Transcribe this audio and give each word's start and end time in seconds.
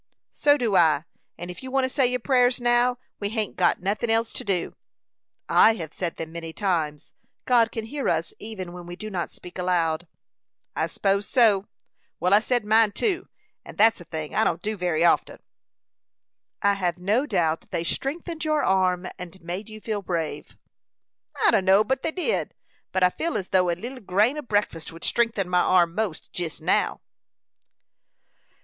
"So 0.31 0.57
do 0.57 0.75
I; 0.75 1.03
and 1.37 1.51
ef 1.51 1.61
you 1.61 1.69
want 1.69 1.83
to 1.83 1.89
say 1.89 2.07
your 2.07 2.19
prayers 2.19 2.59
now, 2.59 2.97
we 3.19 3.29
hain't 3.29 3.55
got 3.55 3.83
nothin' 3.83 4.09
else 4.09 4.33
to 4.33 4.43
do." 4.43 4.75
"I 5.47 5.75
have 5.75 5.93
said 5.93 6.15
them 6.15 6.31
many 6.31 6.53
times; 6.53 7.13
God 7.45 7.71
can 7.71 7.85
hear 7.85 8.09
us 8.09 8.33
even 8.39 8.73
when 8.73 8.87
we 8.87 8.95
do 8.95 9.11
not 9.11 9.31
speak 9.31 9.59
aloud." 9.59 10.07
"I 10.75 10.87
s'pose 10.87 11.27
so; 11.29 11.67
well, 12.19 12.33
I 12.33 12.39
said 12.39 12.65
mine, 12.65 12.93
too; 12.93 13.27
and 13.63 13.77
that's 13.77 14.01
a 14.01 14.05
thing 14.05 14.33
I 14.33 14.43
don't 14.43 14.63
do 14.63 14.75
very 14.75 15.05
often." 15.05 15.37
"I 16.63 16.73
have 16.73 16.97
no 16.97 17.27
doubt 17.27 17.67
they 17.69 17.83
strengthened 17.83 18.43
your 18.43 18.63
arm, 18.63 19.05
and 19.19 19.39
made 19.43 19.69
you 19.69 19.79
feel 19.79 20.01
brave." 20.01 20.57
"I 21.45 21.51
dunno 21.51 21.83
but 21.83 22.01
they 22.01 22.11
did; 22.11 22.55
but 22.91 23.03
I 23.03 23.11
feel 23.11 23.37
as 23.37 23.49
though 23.49 23.69
a 23.69 23.75
leetle 23.79 23.99
grain 23.99 24.35
o' 24.35 24.41
breakfast 24.41 24.91
would 24.91 25.03
strengthen 25.03 25.47
my 25.47 25.61
arm 25.61 25.93
most 25.93 26.33
jest 26.33 26.59
now." 26.59 27.01